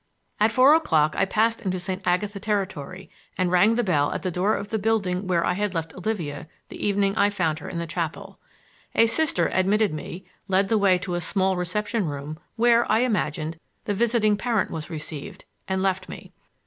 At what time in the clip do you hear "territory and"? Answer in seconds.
2.39-3.51